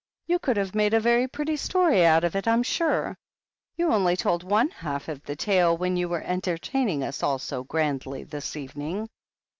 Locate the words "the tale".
5.21-5.77